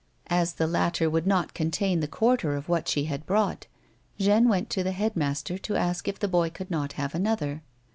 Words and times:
As 0.31 0.53
the 0.53 0.65
latter 0.65 1.11
would 1.11 1.27
not 1.27 1.53
con 1.53 1.69
tain 1.69 1.99
the 1.99 2.07
quarter 2.07 2.55
of 2.55 2.67
what 2.67 2.87
she 2.87 3.03
had 3.03 3.23
brought, 3.27 3.67
Jeanne 4.17 4.49
went 4.49 4.71
to 4.71 4.81
the 4.83 4.93
head 4.93 5.15
master 5.15 5.59
to 5.59 5.75
ask 5.75 6.07
if 6.07 6.17
the 6.17 6.27
boy 6.27 6.49
could 6.49 6.71
not 6.71 6.93
have 6.93 7.13
another. 7.13 7.61